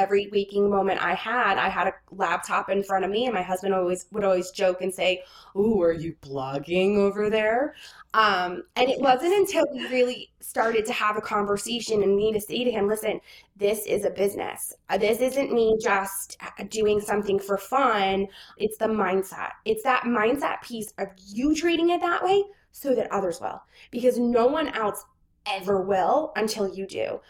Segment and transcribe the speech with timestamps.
[0.00, 3.42] every waking moment I had, I had a laptop in front of me, and my
[3.42, 5.22] husband always would always joke and say,
[5.54, 7.74] "Ooh, are you blogging over there?"
[8.14, 12.40] Um, and it wasn't until we really started to have a conversation and me to
[12.40, 13.20] say to him, "Listen,
[13.56, 14.72] this is a business.
[14.88, 18.26] Uh, this isn't me just uh, doing something for fun.
[18.56, 19.50] It's the mindset.
[19.64, 22.42] It's that mindset piece of you treating it that way."
[22.72, 23.60] So that others will,
[23.90, 25.04] because no one else
[25.46, 27.20] ever will until you do.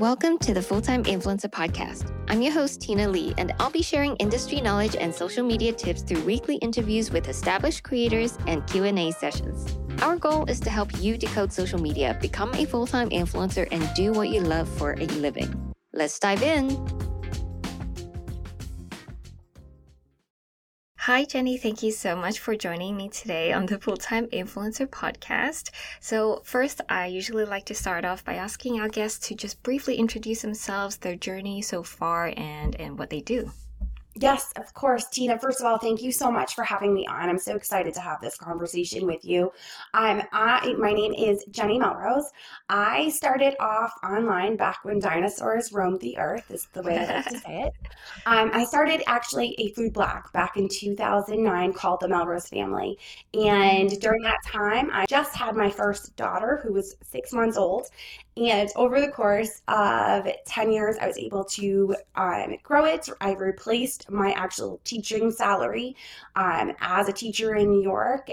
[0.00, 2.10] Welcome to the Full Time Influencer Podcast.
[2.28, 6.00] I'm your host, Tina Lee, and I'll be sharing industry knowledge and social media tips
[6.00, 9.78] through weekly interviews with established creators and Q&A sessions.
[10.00, 14.12] Our goal is to help you decode social media, become a full-time influencer, and do
[14.12, 15.54] what you love for a living.
[15.92, 17.09] Let's dive in.
[21.10, 21.58] Hi, Jenny.
[21.58, 25.70] Thank you so much for joining me today on the Full Time Influencer podcast.
[25.98, 29.96] So, first, I usually like to start off by asking our guests to just briefly
[29.96, 33.50] introduce themselves, their journey so far, and, and what they do.
[34.16, 35.38] Yes, of course, Tina.
[35.38, 37.28] First of all, thank you so much for having me on.
[37.28, 39.52] I'm so excited to have this conversation with you.
[39.94, 42.28] Um, I, my name is Jenny Melrose.
[42.68, 47.26] I started off online back when dinosaurs roamed the earth, is the way I like
[47.26, 47.72] to say it.
[48.26, 52.98] Um, I started actually a food blog back in 2009 called The Melrose Family.
[53.32, 57.86] And during that time, I just had my first daughter who was six months old.
[58.40, 63.06] And over the course of 10 years, I was able to um, grow it.
[63.20, 65.94] I replaced my actual teaching salary
[66.36, 68.30] um, as a teacher in New York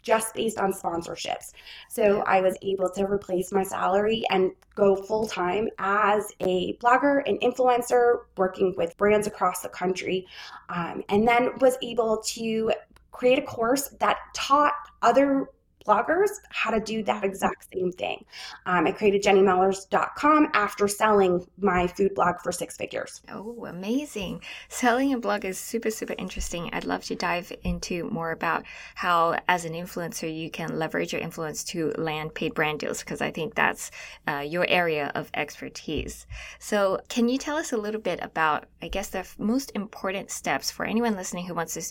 [0.00, 1.52] just based on sponsorships.
[1.90, 7.28] So I was able to replace my salary and go full time as a blogger,
[7.28, 10.26] an influencer, working with brands across the country.
[10.68, 12.72] Um, and then was able to
[13.10, 15.48] create a course that taught other
[15.88, 18.24] bloggers how to do that exact same thing.
[18.66, 23.22] Um, I created jennymelrose.com after selling my food blog for six figures.
[23.30, 24.42] Oh, amazing.
[24.68, 26.68] Selling a blog is super, super interesting.
[26.72, 31.22] I'd love to dive into more about how, as an influencer, you can leverage your
[31.22, 33.90] influence to land paid brand deals because I think that's
[34.26, 36.26] uh, your area of expertise.
[36.58, 40.70] So, can you tell us a little bit about, I guess, the most important steps
[40.70, 41.82] for anyone listening who wants to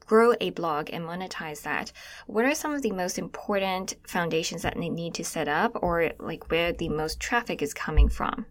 [0.00, 1.92] grow a blog and monetize that,
[2.26, 6.12] what are some of the most important foundations that they need to set up or
[6.18, 8.46] like where the most traffic is coming from?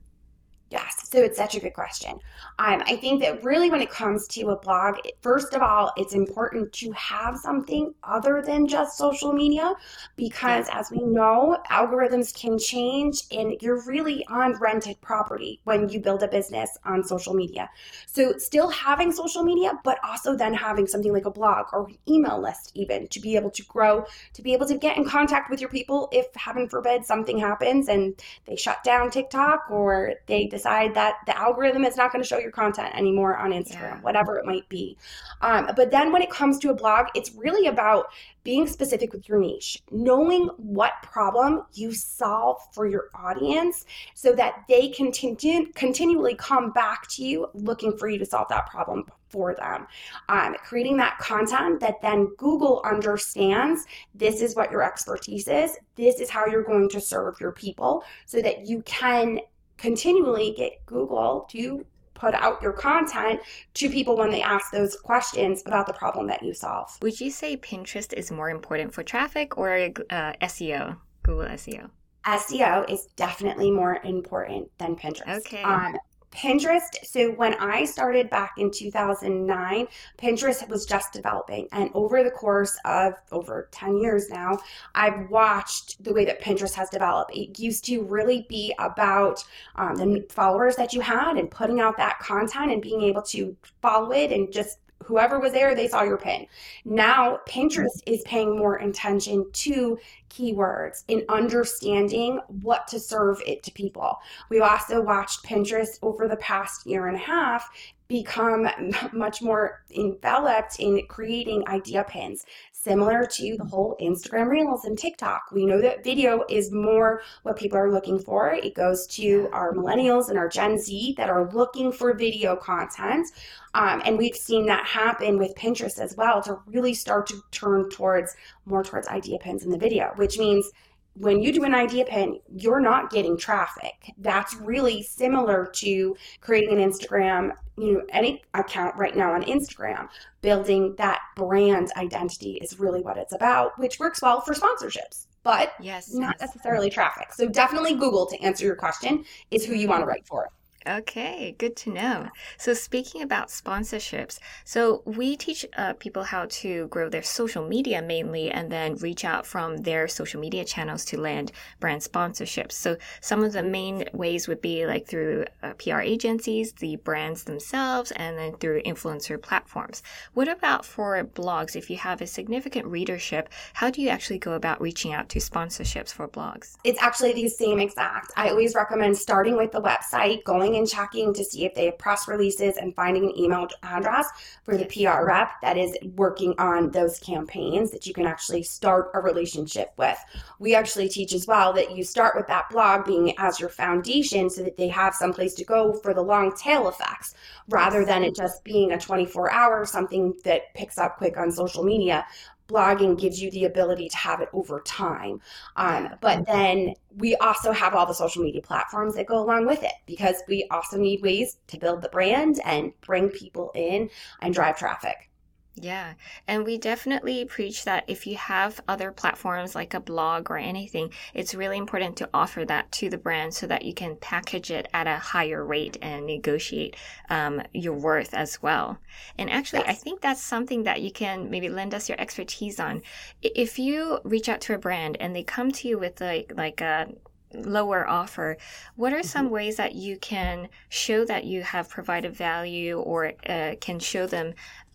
[0.73, 2.13] Yes, so it's such a good question.
[2.57, 6.15] Um, I think that really when it comes to a blog, first of all, it's
[6.15, 9.75] important to have something other than just social media
[10.15, 15.99] because, as we know, algorithms can change and you're really on rented property when you
[15.99, 17.69] build a business on social media.
[18.07, 21.97] So, still having social media, but also then having something like a blog or an
[22.09, 25.51] email list, even to be able to grow, to be able to get in contact
[25.51, 30.47] with your people if, heaven forbid, something happens and they shut down TikTok or they
[30.47, 33.95] decide decide that the algorithm is not going to show your content anymore on Instagram,
[33.95, 34.01] yeah.
[34.01, 34.97] whatever it might be.
[35.41, 38.05] Um, but then when it comes to a blog, it's really about
[38.43, 44.63] being specific with your niche, knowing what problem you solve for your audience so that
[44.69, 49.55] they continue continually come back to you looking for you to solve that problem for
[49.55, 49.87] them.
[50.29, 56.19] Um, creating that content that then Google understands this is what your expertise is, this
[56.19, 59.39] is how you're going to serve your people so that you can
[59.77, 63.41] continually get Google to put out your content
[63.73, 66.97] to people when they ask those questions about the problem that you solve.
[67.01, 71.89] Would you say Pinterest is more important for traffic or uh, SEO, Google SEO?
[72.25, 75.39] SEO is definitely more important than Pinterest.
[75.39, 75.63] Okay.
[75.63, 75.97] Um,
[76.33, 81.67] Pinterest, so when I started back in 2009, Pinterest was just developing.
[81.71, 84.59] And over the course of over 10 years now,
[84.95, 87.35] I've watched the way that Pinterest has developed.
[87.35, 89.43] It used to really be about
[89.75, 93.55] um, the followers that you had and putting out that content and being able to
[93.81, 96.47] follow it and just whoever was there, they saw your pin.
[96.85, 99.97] Now, Pinterest is paying more attention to
[100.29, 104.17] keywords in understanding what to serve it to people.
[104.49, 107.69] We've also watched Pinterest over the past year and a half
[108.07, 108.67] become
[109.13, 112.45] much more enveloped in creating idea pins
[112.83, 115.43] similar to the whole Instagram Reels and TikTok.
[115.51, 118.51] We know that video is more what people are looking for.
[118.51, 123.27] It goes to our millennials and our Gen Z that are looking for video content.
[123.73, 127.89] Um, and we've seen that happen with Pinterest as well to really start to turn
[127.89, 128.35] towards
[128.65, 130.69] more towards idea pins in the video, which means
[131.15, 134.11] when you do an idea pin, you're not getting traffic.
[134.17, 140.07] That's really similar to creating an Instagram, you know, any account right now on Instagram.
[140.41, 145.27] Building that brand identity is really what it's about, which works well for sponsorships.
[145.43, 147.33] but yes, not necessarily traffic.
[147.33, 150.49] So definitely Google to answer your question is who you want to write for.
[150.85, 152.27] Okay, good to know.
[152.57, 158.01] So, speaking about sponsorships, so we teach uh, people how to grow their social media
[158.01, 162.73] mainly and then reach out from their social media channels to land brand sponsorships.
[162.73, 167.45] So, some of the main ways would be like through uh, PR agencies, the brands
[167.45, 170.03] themselves, and then through influencer platforms.
[170.33, 171.77] What about for blogs?
[171.77, 175.39] If you have a significant readership, how do you actually go about reaching out to
[175.39, 176.75] sponsorships for blogs?
[176.83, 178.33] It's actually the same exact.
[178.35, 181.85] I always recommend starting with the website, going going and checking to see if they
[181.85, 184.27] have press releases and finding an email address
[184.63, 189.11] for the PR rep that is working on those campaigns that you can actually start
[189.13, 190.17] a relationship with.
[190.59, 194.49] We actually teach as well that you start with that blog being as your foundation
[194.49, 197.35] so that they have some place to go for the long tail effects
[197.69, 201.83] rather than it just being a 24 hour something that picks up quick on social
[201.83, 202.25] media
[202.73, 205.39] blogging gives you the ability to have it over time.
[205.75, 209.83] Um, but then we also have all the social media platforms that go along with
[209.83, 214.09] it because we also need ways to build the brand and bring people in
[214.41, 215.29] and drive traffic.
[215.75, 216.13] Yeah.
[216.47, 221.09] And we definitely preach that if you have other platforms like a blog or anything,
[221.33, 224.87] it's really important to offer that to the brand so that you can package it
[224.93, 226.95] at a higher rate and negotiate
[227.29, 228.99] um, your worth as well.
[229.39, 229.89] And actually, yes.
[229.89, 233.01] I think that's something that you can maybe lend us your expertise on.
[233.41, 236.81] If you reach out to a brand and they come to you with like, like
[236.81, 237.07] a,
[237.53, 238.57] lower offer,
[238.95, 239.53] what are some mm-hmm.
[239.53, 244.53] ways that you can show that you have provided value or uh, can show them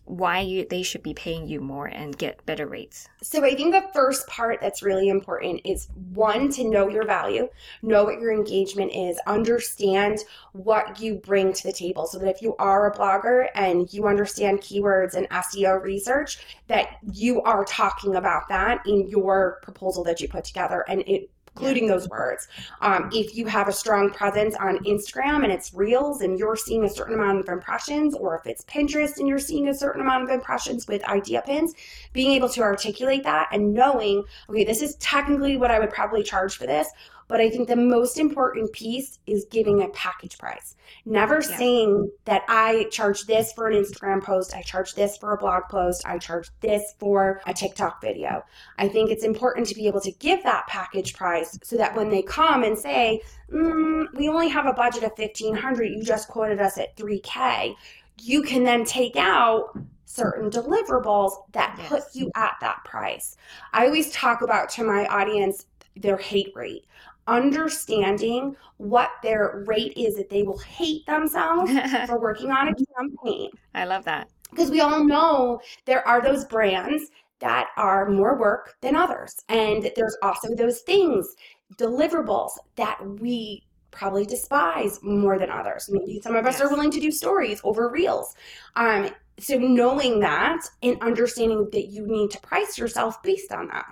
[0.09, 3.07] why you, they should be paying you more and get better rates?
[3.21, 7.47] So I think the first part that's really important is one to know your value,
[7.83, 10.19] know what your engagement is, understand
[10.53, 14.07] what you bring to the table so that if you are a blogger and you
[14.07, 20.19] understand keywords and SEO research that you are talking about that in your proposal that
[20.21, 21.29] you put together and it
[21.59, 22.47] including those words.
[22.81, 26.85] Um, if you have a strong presence on Instagram and it's reels and you're seeing
[26.85, 30.23] a certain amount of impressions, or if it's Pinterest and you're seeing a certain amount
[30.23, 31.73] of impressions with idea pins,
[32.13, 36.23] being able to articulate that and knowing, okay, this is technically what I would probably
[36.23, 36.87] charge for this,
[37.29, 40.75] but I think the most important piece is giving a package price.
[41.05, 41.57] Never yeah.
[41.57, 45.63] saying that I charge this for an Instagram post, I charge this for a blog
[45.69, 48.43] post, I charge this for a TikTok video.
[48.79, 52.09] I think it's important to be able to give that package price so that when
[52.09, 53.21] they come and say,
[53.53, 57.75] mm, we only have a budget of 1500 you just quoted us at 3K,
[58.21, 61.87] you can then take out certain deliverables that yes.
[61.87, 63.37] put you at that price.
[63.71, 66.85] I always talk about to my audience their hate rate
[67.29, 71.71] understanding what their rate is that they will hate themselves
[72.07, 73.49] for working on a campaign.
[73.75, 74.29] I love that.
[74.49, 79.35] Because we all know there are those brands that are more work than others.
[79.47, 81.35] And there's also those things,
[81.77, 85.89] deliverables that we probably despise more than others.
[85.91, 86.61] Maybe some of us yes.
[86.61, 88.35] are willing to do stories over reels.
[88.75, 89.09] Um,
[89.39, 93.85] so knowing that and understanding that you need to price yourself based on that.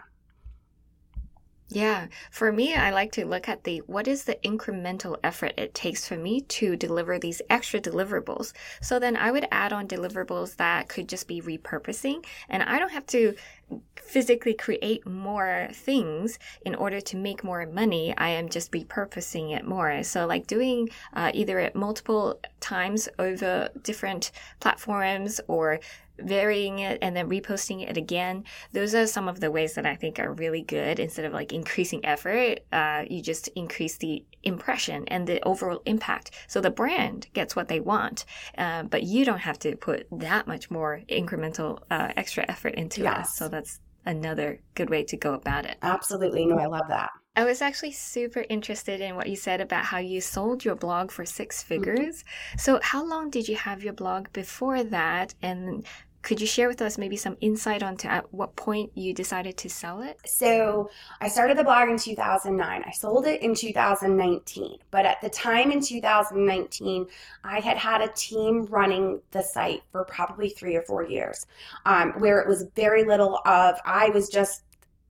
[1.70, 5.74] Yeah, for me, I like to look at the what is the incremental effort it
[5.74, 8.54] takes for me to deliver these extra deliverables.
[8.82, 12.92] So then I would add on deliverables that could just be repurposing, and I don't
[12.94, 13.36] have to
[13.96, 18.14] physically create more things in order to make more money.
[18.18, 20.04] I am just repurposing it more.
[20.04, 25.80] So, like doing uh, either multiple times over different platforms or
[26.20, 28.44] varying it and then reposting it again.
[28.74, 31.00] Those are some of the ways that I think are really good.
[31.00, 36.32] Instead of like increasing effort, uh, you just increase the impression and the overall impact.
[36.48, 38.26] So the brand gets what they want,
[38.58, 43.02] uh, but you don't have to put that much more incremental uh, extra effort into
[43.02, 43.30] yes.
[43.30, 43.34] it.
[43.34, 45.78] So that's another good way to go about it.
[45.82, 46.46] Absolutely.
[46.46, 47.10] No, I love that.
[47.36, 51.12] I was actually super interested in what you said about how you sold your blog
[51.12, 51.68] for six mm-hmm.
[51.68, 52.24] figures.
[52.24, 52.58] Mm-hmm.
[52.60, 55.34] So, how long did you have your blog before that?
[55.42, 55.86] And
[56.28, 59.70] could you share with us maybe some insight onto at what point you decided to
[59.70, 60.20] sell it?
[60.26, 60.90] So
[61.22, 62.84] I started the blog in 2009.
[62.86, 64.78] I sold it in 2019.
[64.92, 67.08] But at the time in 2019,
[67.46, 71.46] I had had a team running the site for probably three or four years,
[71.86, 74.64] um, where it was very little of, I was just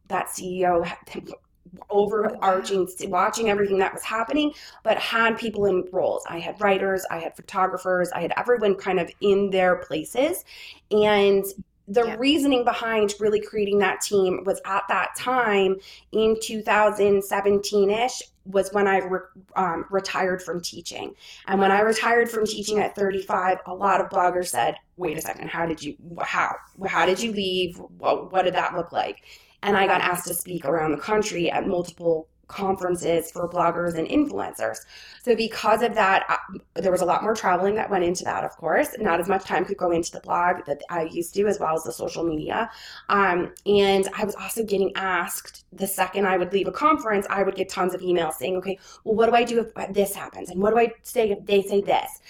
[0.09, 0.87] that CEO
[1.89, 7.17] overarching watching everything that was happening but had people in roles i had writers i
[7.17, 10.43] had photographers i had everyone kind of in their places
[10.91, 11.45] and
[11.87, 12.15] the yeah.
[12.19, 15.77] reasoning behind really creating that team was at that time
[16.11, 19.19] in 2017ish was when I re-
[19.55, 21.13] um, retired from teaching.
[21.47, 25.21] And when I retired from teaching at 35, a lot of bloggers said, "Wait a
[25.21, 26.55] second, how did you how
[26.85, 27.77] how did you leave?
[27.97, 29.23] What, what did that look like?"
[29.63, 34.07] And I got asked to speak around the country at multiple conferences for bloggers and
[34.07, 34.77] influencers.
[35.23, 36.37] So because of that, I,
[36.75, 38.95] there was a lot more traveling that went into that, of course.
[38.99, 41.75] Not as much time could go into the blog that I used to, as well
[41.75, 42.69] as the social media.
[43.09, 47.43] Um, and I was also getting asked the second I would leave a conference, I
[47.43, 50.49] would get tons of emails saying, okay, well, what do I do if this happens?
[50.49, 52.21] And what do I say if they say this?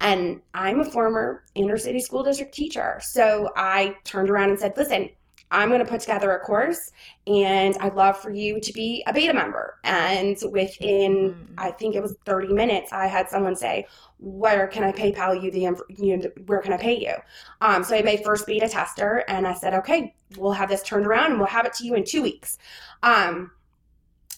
[0.00, 3.00] And I'm a former inner city school district teacher.
[3.02, 5.08] So I turned around and said, listen,
[5.50, 6.90] I'm going to put together a course
[7.26, 9.78] and I'd love for you to be a beta member.
[9.84, 11.54] And within, mm.
[11.56, 13.86] I think it was 30 minutes, I had someone say,
[14.18, 17.14] where can I PayPal you the, you know, where can I pay you?
[17.60, 21.06] Um, so I made first beta tester and I said, okay, we'll have this turned
[21.06, 22.58] around and we'll have it to you in two weeks.
[23.02, 23.52] Um,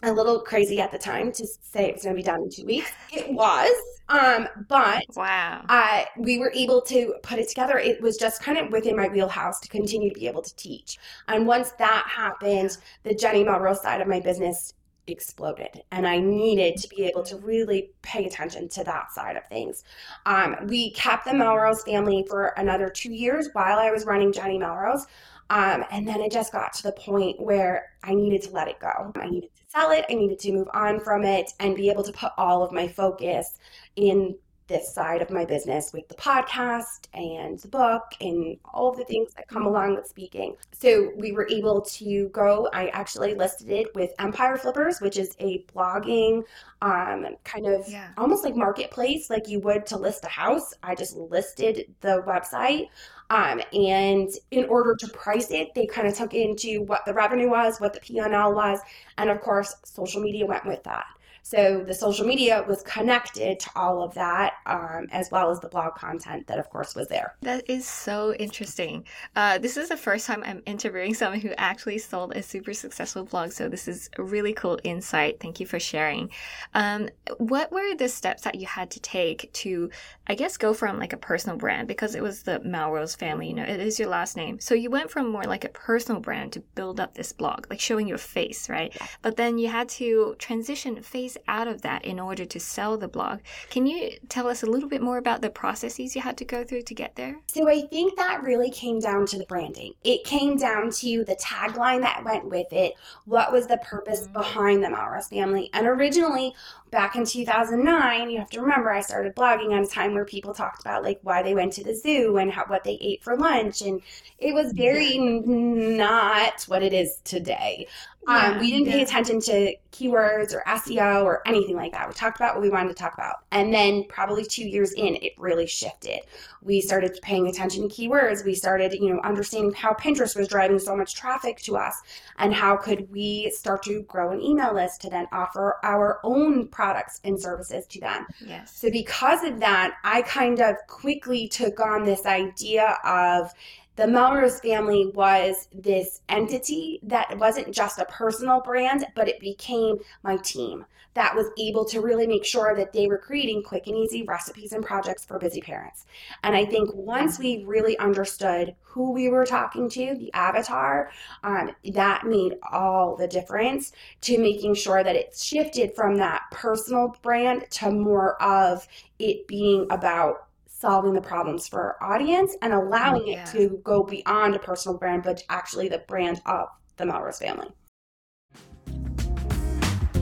[0.02, 2.50] a little crazy at the time to say it was going to be done in
[2.50, 2.92] two weeks.
[3.12, 3.72] It was,
[4.08, 7.78] um, but wow, I we were able to put it together.
[7.78, 10.98] It was just kind of within my wheelhouse to continue to be able to teach.
[11.28, 14.74] And once that happened, the Jenny Melrose side of my business
[15.10, 19.46] exploded and i needed to be able to really pay attention to that side of
[19.46, 19.82] things
[20.26, 24.58] um, we kept the melrose family for another two years while i was running jenny
[24.58, 25.06] melrose
[25.50, 28.78] um, and then it just got to the point where I needed to let it
[28.80, 29.12] go.
[29.16, 30.04] I needed sell it.
[30.10, 32.88] I needed to move on from it and be able to put all of my
[32.88, 33.58] focus
[33.96, 34.36] in
[34.68, 39.04] this side of my business with the podcast and the book and all of the
[39.04, 40.54] things that come along with speaking.
[40.72, 45.34] So we were able to go, I actually listed it with Empire Flippers, which is
[45.40, 46.44] a blogging
[46.82, 48.10] um, kind of yeah.
[48.16, 50.74] almost like marketplace, like you would to list a house.
[50.82, 52.88] I just listed the website.
[53.30, 57.50] Um, and in order to price it, they kind of took into what the revenue
[57.50, 58.80] was, what the P&L was,
[59.18, 61.04] and of course, social media went with that.
[61.42, 65.68] So the social media was connected to all of that, um, as well as the
[65.68, 67.34] blog content that, of course, was there.
[67.42, 69.04] That is so interesting.
[69.34, 73.24] Uh, this is the first time I'm interviewing someone who actually sold a super successful
[73.24, 73.52] blog.
[73.52, 75.40] So this is a really cool insight.
[75.40, 76.30] Thank you for sharing.
[76.74, 79.90] Um, what were the steps that you had to take to,
[80.26, 83.54] I guess, go from like a personal brand because it was the Melrose family, you
[83.54, 84.60] know, it is your last name.
[84.60, 87.80] So you went from more like a personal brand to build up this blog, like
[87.80, 88.96] showing your face, right?
[89.22, 93.08] But then you had to transition face out of that in order to sell the
[93.08, 93.40] blog.
[93.70, 96.64] Can you tell us a little bit more about the processes you had to go
[96.64, 97.36] through to get there?
[97.46, 99.92] So I think that really came down to the branding.
[100.04, 102.94] It came down to the tagline that went with it.
[103.24, 104.32] What was the purpose mm-hmm.
[104.32, 105.70] behind the Melrose family?
[105.72, 106.54] And originally,
[106.90, 110.54] back in 2009, you have to remember I started blogging at a time where people
[110.54, 113.36] talked about like why they went to the zoo and how, what they ate for
[113.36, 113.82] lunch.
[113.82, 114.00] And
[114.38, 117.86] it was very not what it is today.
[118.26, 118.92] Yeah, um, we didn't yeah.
[118.92, 122.06] pay attention to keywords or SEO or anything like that.
[122.06, 123.36] We talked about what we wanted to talk about.
[123.50, 126.20] And then probably two years in, it really shifted.
[126.62, 128.44] We started paying attention to keywords.
[128.44, 131.94] We started, you know, understanding how Pinterest was driving so much traffic to us
[132.38, 136.68] and how could we start to grow an email list to then offer our own
[136.68, 138.26] products and services to them.
[138.44, 138.76] Yes.
[138.76, 143.52] So because of that, I kind of quickly took on this idea of
[143.98, 149.96] the Melrose family was this entity that wasn't just a personal brand, but it became
[150.22, 153.96] my team that was able to really make sure that they were creating quick and
[153.96, 156.06] easy recipes and projects for busy parents.
[156.44, 161.10] And I think once we really understood who we were talking to, the avatar,
[161.42, 163.90] um, that made all the difference
[164.20, 168.86] to making sure that it shifted from that personal brand to more of
[169.18, 170.47] it being about
[170.78, 173.42] solving the problems for our audience and allowing yeah.
[173.42, 177.68] it to go beyond a personal brand, but actually the brand of the Melrose family.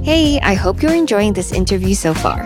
[0.03, 2.43] Hey, I hope you're enjoying this interview so far.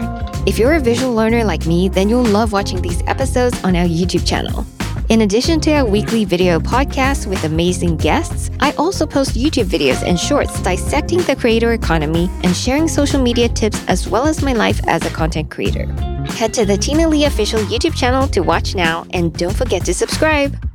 [0.46, 3.86] If you're a visual learner like me, then you'll love watching these episodes on our
[3.86, 4.66] YouTube channel.
[5.08, 10.02] In addition to our weekly video podcast with amazing guests, I also post YouTube videos
[10.02, 14.52] and shorts dissecting the creator economy and sharing social media tips as well as my
[14.52, 15.86] life as a content creator.
[16.28, 19.94] Head to the Tina Lee official YouTube channel to watch now and don't forget to
[19.94, 20.69] subscribe.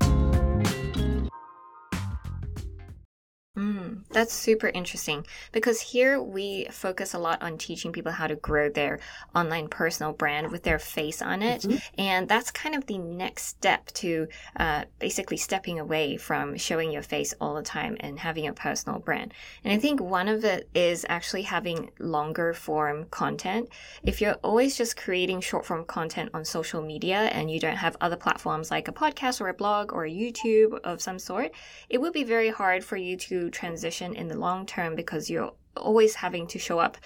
[4.15, 8.69] That's super interesting because here we focus a lot on teaching people how to grow
[8.69, 9.01] their
[9.35, 11.63] online personal brand with their face on it.
[11.63, 11.99] Mm-hmm.
[11.99, 17.01] And that's kind of the next step to uh, basically stepping away from showing your
[17.01, 19.33] face all the time and having a personal brand.
[19.65, 23.67] And I think one of it is actually having longer form content.
[24.03, 27.97] If you're always just creating short form content on social media and you don't have
[27.99, 31.51] other platforms like a podcast or a blog or a YouTube of some sort,
[31.89, 35.53] it would be very hard for you to transition in the long term because you're
[35.75, 36.97] always having to show up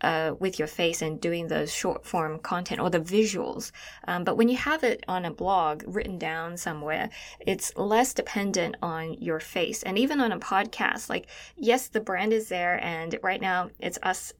[0.00, 3.72] uh, with your face and doing the short form content or the visuals.
[4.06, 7.08] Um, but when you have it on a blog written down somewhere,
[7.40, 9.82] it's less dependent on your face.
[9.82, 13.98] And even on a podcast, like, yes, the brand is there, and right now it's
[14.02, 14.32] us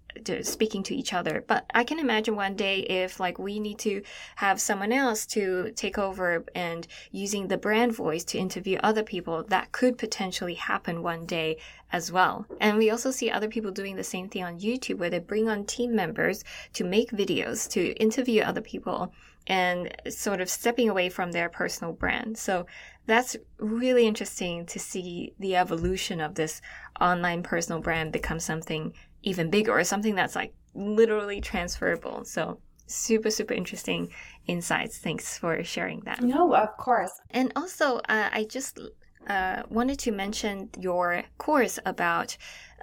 [0.42, 1.44] speaking to each other.
[1.47, 4.02] But I can imagine one day if like we need to
[4.37, 9.44] have someone else to take over and using the brand voice to interview other people,
[9.49, 11.59] that could potentially happen one day
[11.92, 12.47] as well.
[12.61, 15.49] And we also see other people doing the same thing on YouTube where they bring
[15.49, 19.12] on team members to make videos, to interview other people
[19.47, 22.38] and sort of stepping away from their personal brand.
[22.38, 22.66] So
[23.06, 26.62] that's really interesting to see the evolution of this
[27.00, 32.24] online personal brand become something even bigger or something that's like literally transferable.
[32.24, 34.10] So super, super interesting
[34.46, 34.98] insights.
[34.98, 36.22] Thanks for sharing that.
[36.22, 37.12] No, of course.
[37.30, 38.78] And also, uh, I just
[39.26, 42.36] uh, wanted to mention your course about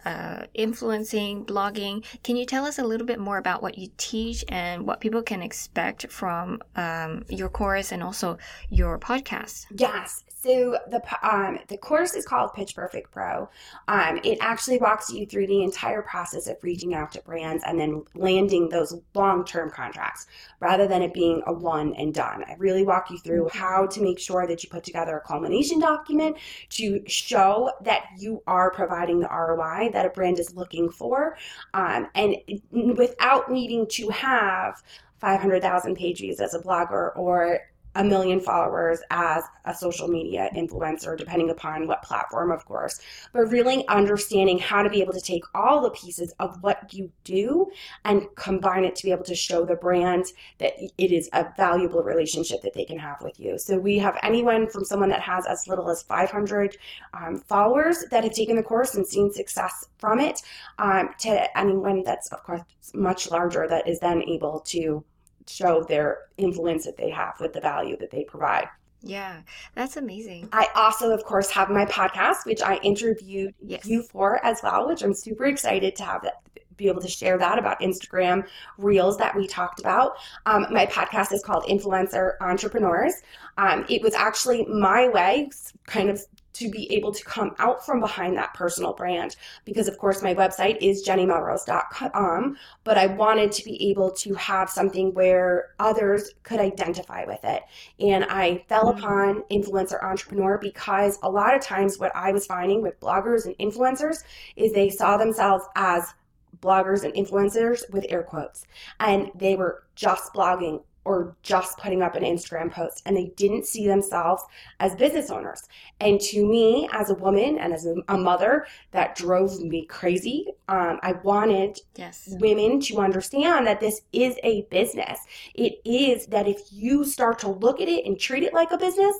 [0.06, 2.04] uh, influencing, blogging.
[2.24, 5.22] Can you tell us a little bit more about what you teach and what people
[5.22, 8.38] can expect from um, your course and also
[8.70, 9.68] your podcast?
[9.76, 10.24] Yes.
[10.44, 13.48] So the um, the course is called Pitch Perfect Pro.
[13.88, 17.80] Um, it actually walks you through the entire process of reaching out to brands and
[17.80, 20.26] then landing those long term contracts,
[20.60, 22.44] rather than it being a one and done.
[22.48, 23.58] I really walk you through mm-hmm.
[23.58, 26.38] how to make sure that you put together a culmination document
[26.70, 31.38] to show that you are providing the ROI that a brand is looking for,
[31.76, 32.36] um, and
[32.72, 34.82] without needing to have
[35.20, 37.60] 500,000 page views as a blogger or
[37.96, 43.00] a million followers as a social media influencer, depending upon what platform, of course,
[43.34, 47.12] but really understanding how to be able to take all the pieces of what you
[47.24, 47.70] do
[48.06, 50.26] and combine it to be able to show the brand
[50.60, 53.58] that it is a valuable relationship that they can have with you.
[53.58, 56.78] So we have anyone from someone that has as little as 500
[57.14, 60.42] um, followers that have taken the course and seen success from it
[60.80, 62.62] um, to anyone that's, of course,
[62.94, 65.04] much larger that is then able to
[65.52, 68.68] show their influence that they have with the value that they provide.
[69.04, 69.42] Yeah,
[69.74, 70.48] that's amazing.
[70.52, 73.86] I also, of course, have my podcast, which I interviewed yes.
[73.86, 76.42] you for as well, which I'm super excited to have that
[76.82, 78.44] be able to share that about Instagram
[78.78, 80.18] reels that we talked about.
[80.48, 83.14] Um, my podcast is called Influencer Entrepreneurs.
[83.58, 85.50] Um, it was actually my way,
[85.86, 89.36] kind of to be able to come out from behind that personal brand
[89.66, 94.70] because of course my website is jennymelrose.com but i wanted to be able to have
[94.70, 97.64] something where others could identify with it
[98.00, 99.04] and i fell mm-hmm.
[99.04, 103.58] upon influencer entrepreneur because a lot of times what i was finding with bloggers and
[103.58, 104.24] influencers
[104.56, 106.14] is they saw themselves as
[106.60, 108.66] bloggers and influencers with air quotes
[109.00, 113.66] and they were just blogging or just putting up an Instagram post and they didn't
[113.66, 114.44] see themselves
[114.80, 115.68] as business owners.
[116.00, 120.48] And to me, as a woman and as a mother, that drove me crazy.
[120.68, 122.30] Um, I wanted yes.
[122.40, 125.20] women to understand that this is a business.
[125.56, 128.78] It is that if you start to look at it and treat it like a
[128.78, 129.16] business,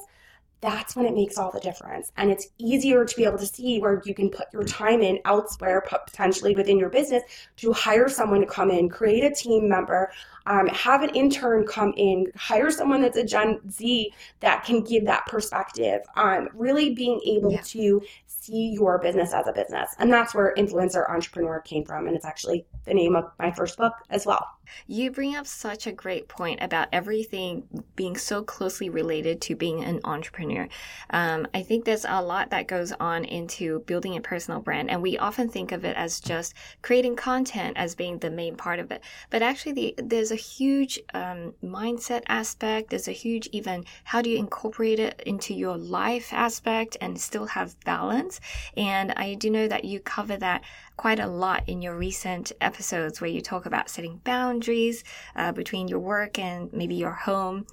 [0.62, 2.12] that's when it makes all the difference.
[2.18, 5.20] And it's easier to be able to see where you can put your time in
[5.26, 7.24] elsewhere, potentially within your business,
[7.58, 10.12] to hire someone to come in, create a team member,
[10.46, 15.06] um, have an intern come in, hire someone that's a Gen Z that can give
[15.06, 16.02] that perspective.
[16.16, 17.62] Um, really being able yeah.
[17.62, 19.94] to see your business as a business.
[20.00, 22.08] And that's where Influencer Entrepreneur came from.
[22.08, 24.48] And it's actually the name of my first book as well.
[24.88, 27.64] You bring up such a great point about everything
[27.96, 30.68] being so closely related to being an entrepreneur.
[31.10, 35.02] Um, I think there's a lot that goes on into building a personal brand, and
[35.02, 38.92] we often think of it as just creating content as being the main part of
[38.92, 39.04] it.
[39.30, 42.90] But actually, the, there's a huge um, mindset aspect.
[42.90, 47.46] There's a huge even how do you incorporate it into your life aspect and still
[47.48, 48.40] have balance.
[48.76, 50.64] And I do know that you cover that
[50.98, 55.04] quite a lot in your recent episodes where you talk about setting boundaries
[55.36, 57.66] uh, between your work and maybe your home.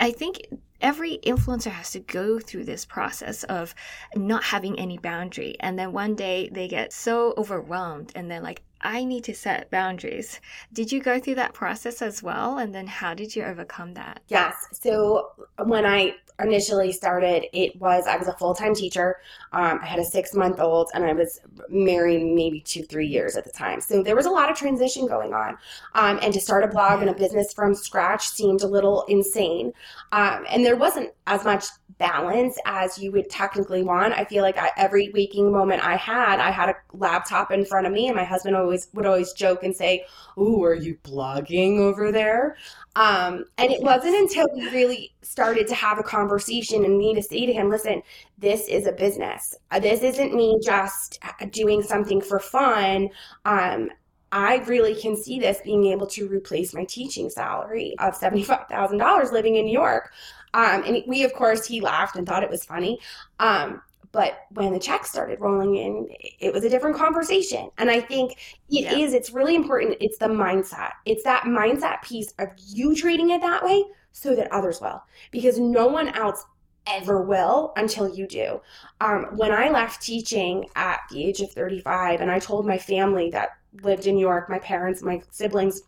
[0.00, 0.46] I think
[0.80, 3.74] every influencer has to go through this process of
[4.14, 5.56] not having any boundary.
[5.60, 9.70] And then one day they get so overwhelmed and they're like, I need to set
[9.70, 10.40] boundaries.
[10.72, 12.58] Did you go through that process as well?
[12.58, 14.20] And then how did you overcome that?
[14.28, 14.54] Yes.
[14.72, 15.30] So
[15.64, 19.16] when I initially started, it was I was a full time teacher.
[19.52, 23.36] Um, I had a six month old, and I was married maybe two, three years
[23.36, 23.80] at the time.
[23.80, 25.56] So there was a lot of transition going on.
[25.94, 29.72] Um, and to start a blog and a business from scratch seemed a little insane.
[30.12, 31.66] Um, and there wasn't as much
[31.98, 34.14] balance as you would technically want.
[34.14, 37.86] I feel like I, every waking moment I had, I had a laptop in front
[37.86, 40.04] of me, and my husband always would always joke and say,
[40.36, 42.56] "Oh, are you blogging over there?"
[42.98, 47.22] Um, and it wasn't until we really started to have a conversation and me to
[47.22, 48.02] say to him, "Listen,
[48.38, 49.54] this is a business.
[49.70, 53.08] Uh, this isn't me just uh, doing something for fun."
[53.44, 53.90] Um,
[54.32, 59.54] I really can see this being able to replace my teaching salary of $75,000 living
[59.54, 60.12] in New York.
[60.54, 62.98] Um, and we, of course, he laughed and thought it was funny.
[63.38, 63.80] Um,
[64.12, 66.08] but when the checks started rolling in,
[66.40, 67.70] it was a different conversation.
[67.78, 68.32] And I think
[68.70, 68.96] it yeah.
[68.96, 69.12] is.
[69.12, 69.96] it's really important.
[70.00, 70.92] It's the mindset.
[71.04, 75.58] It's that mindset piece of you treating it that way so that others will, because
[75.58, 76.44] no one else
[76.86, 78.60] ever will until you do.
[79.00, 83.30] Um, when I left teaching at the age of 35, and I told my family
[83.30, 83.50] that
[83.82, 85.82] lived in New York, my parents, my siblings,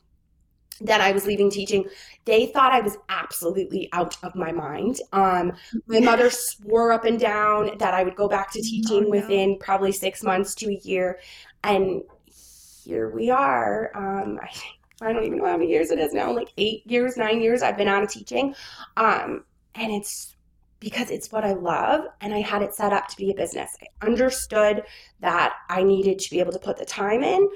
[0.81, 1.85] that I was leaving teaching,
[2.25, 5.01] they thought I was absolutely out of my mind.
[5.13, 5.53] Um,
[5.87, 9.11] my mother swore up and down that I would go back to teaching oh, no.
[9.11, 11.19] within probably six months to a year.
[11.65, 12.03] And
[12.85, 13.91] here we are.
[13.95, 17.17] Um, I, I, don't even know how many years it is now, like eight years,
[17.17, 18.55] nine years I've been out of teaching.
[18.97, 20.37] Um, and it's
[20.81, 23.77] because it's what I love and I had it set up to be a business.
[23.83, 24.83] I understood
[25.21, 27.49] that I needed to be able to put the time in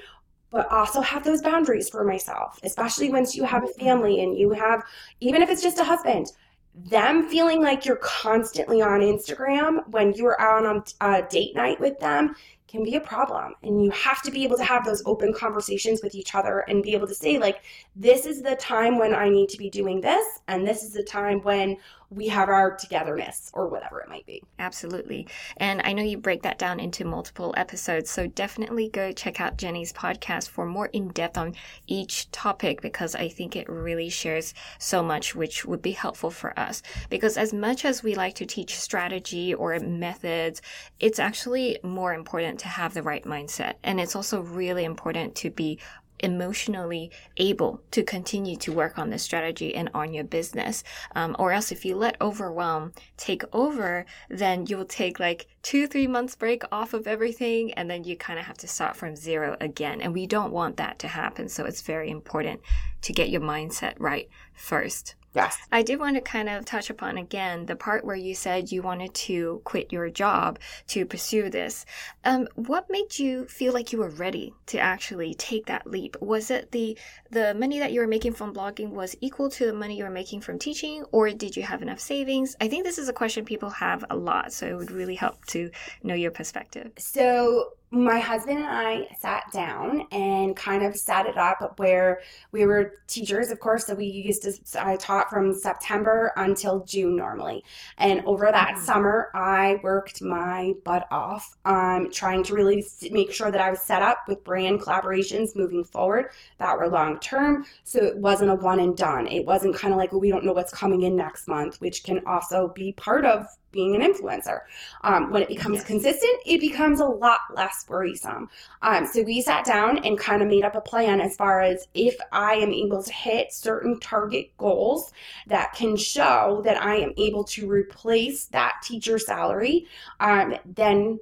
[0.55, 4.53] but also have those boundaries for myself, especially once you have a family and you
[4.53, 4.85] have,
[5.19, 6.31] even if it's just a husband,
[6.77, 11.99] them feeling like you're constantly on Instagram when you're out on a date night with
[11.99, 12.37] them
[12.69, 13.55] can be a problem.
[13.65, 16.85] And you have to be able to have those open conversations with each other and
[16.85, 17.63] be able to say, like,
[17.97, 21.03] this is the time when I need to be doing this, and this is the
[21.03, 21.77] time when
[22.11, 24.43] we have our togetherness or whatever it might be.
[24.59, 25.27] Absolutely.
[25.57, 28.11] And I know you break that down into multiple episodes.
[28.11, 31.55] So definitely go check out Jenny's podcast for more in depth on
[31.87, 36.59] each topic because I think it really shares so much, which would be helpful for
[36.59, 36.83] us.
[37.11, 40.63] Because as much as we like to teach strategy or methods,
[41.01, 43.75] it's actually more important to have the right mindset.
[43.83, 45.79] And it's also really important to be
[46.21, 50.85] emotionally able to continue to work on the strategy and on your business.
[51.15, 55.87] Um, or else if you let overwhelm take over, then you will take like two,
[55.87, 57.73] three months break off of everything.
[57.75, 60.01] And then you kind of have to start from zero again.
[60.01, 61.49] And we don't want that to happen.
[61.49, 62.61] So it's very important
[63.03, 65.15] to get your mindset right first.
[65.35, 65.59] Yes.
[65.73, 68.83] I did want to kind of touch upon again the part where you said you
[68.83, 71.85] wanted to quit your job to pursue this.
[72.25, 76.17] Um, what made you feel like you were ready to actually take that leap?
[76.21, 76.97] Was it the
[77.31, 80.11] the money that you were making from blogging was equal to the money you were
[80.11, 82.55] making from teaching, or did you have enough savings?
[82.61, 85.45] I think this is a question people have a lot, so it would really help
[85.47, 85.71] to
[86.05, 86.93] know your perspective.
[86.99, 92.67] So my husband and I sat down and kind of set it up where we
[92.67, 97.65] were teachers, of course, so we used to, I taught from September until June normally.
[97.99, 98.85] And over that mm-hmm.
[98.85, 103.81] summer, I worked my butt off, um, trying to really make sure that I was
[103.81, 107.65] set up with brand collaborations moving forward that were long term.
[107.85, 109.29] So it wasn't a one and done.
[109.29, 112.03] It wasn't kind of like, well, we don't know what's coming in next month, which
[112.03, 114.61] can also be part of being an influencer.
[115.03, 115.87] Um, when it becomes yes.
[115.87, 118.49] consistent, it becomes a lot less worrisome.
[118.81, 121.87] Um, so we sat down and kind of made up a plan as far as
[121.93, 125.13] if I am able to hit certain target goals
[125.49, 129.87] that can show that I am able to replace that teacher salary,
[130.21, 131.19] um, then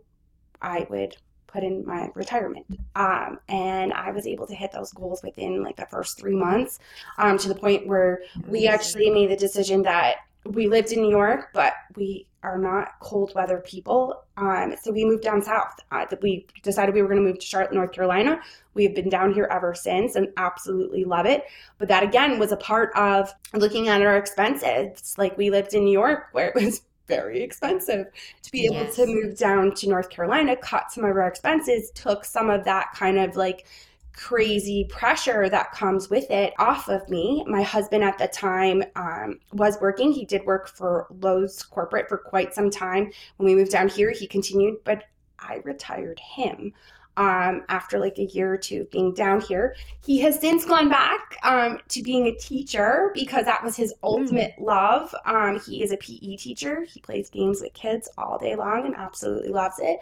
[0.60, 2.66] I would put in my retirement.
[2.94, 6.78] Um, and I was able to hit those goals within like the first three months
[7.18, 11.10] um, to the point where we actually made the decision that we lived in New
[11.10, 14.24] York, but we are not cold weather people.
[14.36, 15.78] Um, so we moved down south.
[15.92, 18.40] Uh, we decided we were going to move to Charlotte, North Carolina.
[18.74, 21.44] We have been down here ever since and absolutely love it.
[21.78, 25.14] But that again was a part of looking at our expenses.
[25.16, 28.06] Like we lived in New York where it was very expensive
[28.42, 28.96] to be able yes.
[28.96, 32.92] to move down to North Carolina, cut some of our expenses, took some of that
[32.94, 33.66] kind of like
[34.14, 37.44] crazy pressure that comes with it off of me.
[37.46, 40.12] My husband at the time um, was working.
[40.12, 43.10] He did work for Lowe's corporate for quite some time.
[43.36, 45.04] When we moved down here, he continued, but
[45.38, 46.72] I retired him
[47.16, 49.74] um, after like a year or two being down here.
[50.04, 54.54] He has since gone back um, to being a teacher because that was his ultimate
[54.58, 54.64] mm.
[54.64, 55.14] love.
[55.26, 56.84] Um, he is a PE teacher.
[56.84, 59.98] He plays games with kids all day long and absolutely loves it.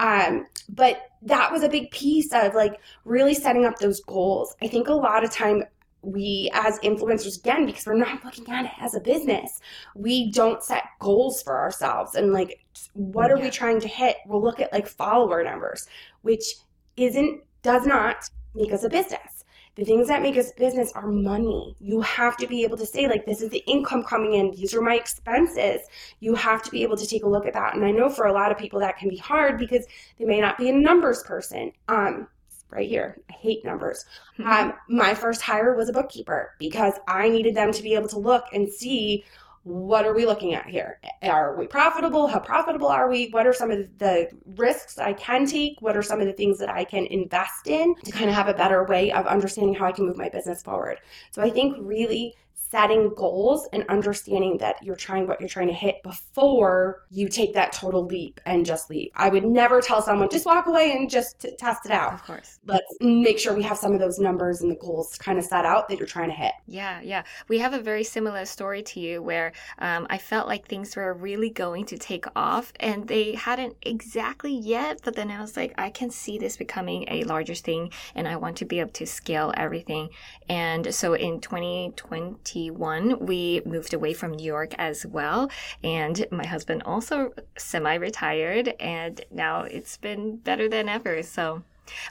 [0.00, 4.56] Um, but that was a big piece of like really setting up those goals.
[4.62, 5.64] I think a lot of time
[6.02, 9.60] we as influencers again because we're not looking at it as a business
[9.94, 13.44] we don't set goals for ourselves and like what are yeah.
[13.44, 15.86] we trying to hit we'll look at like follower numbers
[16.22, 16.54] which
[16.96, 18.16] isn't does not
[18.54, 19.39] make us a business
[19.80, 23.08] the things that make us business are money you have to be able to say
[23.08, 25.80] like this is the income coming in these are my expenses
[26.20, 28.26] you have to be able to take a look at that and i know for
[28.26, 29.86] a lot of people that can be hard because
[30.18, 32.28] they may not be a numbers person um
[32.70, 33.20] right here.
[33.28, 34.04] I hate numbers.
[34.38, 34.48] Mm-hmm.
[34.48, 38.18] Um, my first hire was a bookkeeper because I needed them to be able to
[38.20, 39.24] look and see
[39.62, 41.00] what are we looking at here?
[41.22, 42.26] Are we profitable?
[42.26, 43.28] How profitable are we?
[43.28, 45.80] What are some of the risks I can take?
[45.80, 48.48] What are some of the things that I can invest in to kind of have
[48.48, 50.98] a better way of understanding how I can move my business forward?
[51.30, 52.34] So I think really
[52.70, 57.52] setting goals and understanding that you're trying what you're trying to hit before you take
[57.54, 59.10] that total leap and just leave.
[59.16, 62.14] I would never tell someone just walk away and just t- test it out.
[62.14, 62.60] Of course.
[62.64, 65.64] Let's make sure we have some of those numbers and the goals kind of set
[65.64, 66.52] out that you're trying to hit.
[66.66, 67.24] Yeah, yeah.
[67.48, 71.12] We have a very similar story to you where um, I felt like things were
[71.12, 75.74] really going to take off and they hadn't exactly yet, but then I was like,
[75.76, 79.06] I can see this becoming a larger thing and I want to be able to
[79.06, 80.10] scale everything.
[80.48, 85.50] And so in 2020, we moved away from New York as well.
[85.82, 91.22] And my husband also semi retired, and now it's been better than ever.
[91.22, 91.62] So,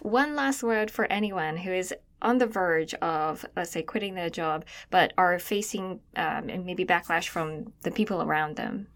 [0.02, 4.30] one last word for anyone who is on the verge of, let's say, quitting their
[4.30, 8.88] job, but are facing um, maybe backlash from the people around them.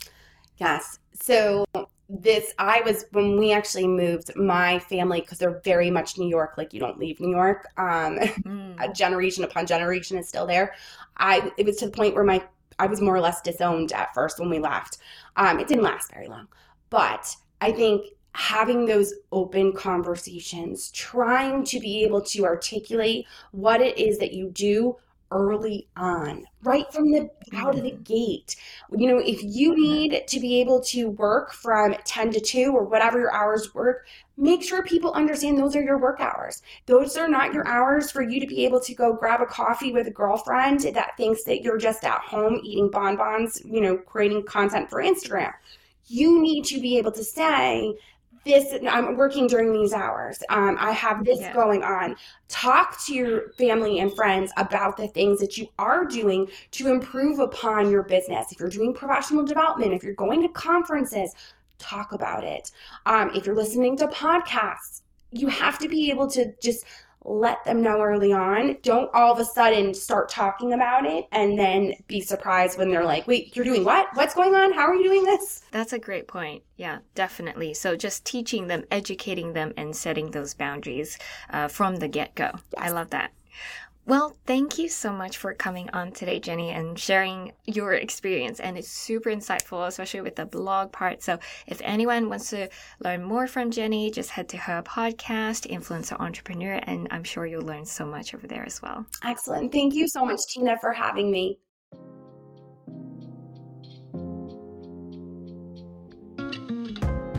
[0.57, 0.99] Yes.
[1.13, 1.65] So
[2.09, 6.53] this i was when we actually moved my family because they're very much new york
[6.57, 8.93] like you don't leave new york um mm.
[8.95, 10.73] generation upon generation is still there.
[11.17, 12.43] I it was to the point where my
[12.79, 14.97] i was more or less disowned at first when we left.
[15.37, 16.47] Um it didn't last very long.
[16.89, 23.97] But i think having those open conversations trying to be able to articulate what it
[23.97, 24.95] is that you do
[25.31, 28.03] early on, right from the out of the mm-hmm.
[28.03, 28.55] gate.
[28.95, 32.83] You know, if you need to be able to work from 10 to 2 or
[32.83, 34.05] whatever your hours work,
[34.37, 36.61] make sure people understand those are your work hours.
[36.85, 39.91] Those are not your hours for you to be able to go grab a coffee
[39.91, 44.43] with a girlfriend that thinks that you're just at home eating bonbons, you know, creating
[44.43, 45.53] content for Instagram.
[46.07, 47.95] You need to be able to say,
[48.45, 50.41] this i'm working during these hours.
[50.49, 51.53] Um, i have this yeah.
[51.53, 52.15] going on.
[52.49, 57.39] Talk to your family and friends about the things that you are doing to improve
[57.39, 58.51] upon your business.
[58.51, 61.33] If you're doing professional development if you're going to conferences
[61.79, 62.71] talk about it.
[63.05, 65.01] Um, if you're listening to podcasts
[65.33, 66.85] you have to be able to just
[67.25, 68.77] let them know early on.
[68.81, 73.05] Don't all of a sudden start talking about it and then be surprised when they're
[73.05, 74.07] like, wait, you're doing what?
[74.13, 74.73] What's going on?
[74.73, 75.63] How are you doing this?
[75.71, 76.63] That's a great point.
[76.77, 77.73] Yeah, definitely.
[77.73, 81.17] So just teaching them, educating them, and setting those boundaries
[81.49, 82.51] uh, from the get go.
[82.53, 82.61] Yes.
[82.77, 83.31] I love that.
[84.05, 88.59] Well, thank you so much for coming on today, Jenny, and sharing your experience.
[88.59, 91.23] And it's super insightful, especially with the blog part.
[91.23, 96.19] So if anyone wants to learn more from Jenny, just head to her podcast, Influencer
[96.19, 99.05] Entrepreneur, and I'm sure you'll learn so much over there as well.
[99.23, 99.71] Excellent.
[99.71, 101.59] Thank you so much, Tina, for having me.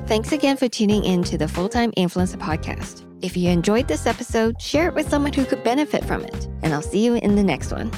[0.06, 3.13] Thanks again for tuning in to the Full Time Influencer Podcast.
[3.24, 6.46] If you enjoyed this episode, share it with someone who could benefit from it.
[6.62, 7.90] And I'll see you in the next one.